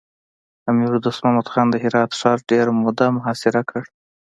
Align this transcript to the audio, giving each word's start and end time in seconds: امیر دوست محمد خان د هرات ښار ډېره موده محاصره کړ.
امیر 0.69 0.91
دوست 1.05 1.19
محمد 1.23 1.47
خان 1.51 1.67
د 1.71 1.75
هرات 1.83 2.11
ښار 2.19 2.37
ډېره 2.49 2.71
موده 2.83 3.07
محاصره 3.17 3.61
کړ. 3.69 3.83